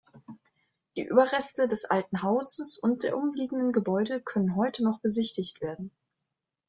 Die 0.97 1.05
Überreste 1.05 1.67
des 1.67 1.85
alten 1.85 2.23
Hauses 2.23 2.79
und 2.79 3.03
der 3.03 3.15
umliegenden 3.15 3.71
Gebäude 3.71 4.19
können 4.19 4.55
heute 4.55 4.83
noch 4.83 4.99
besichtigt 4.99 5.61
werden. 5.61 5.91